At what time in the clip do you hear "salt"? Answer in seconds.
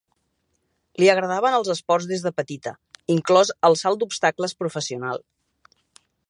3.83-4.01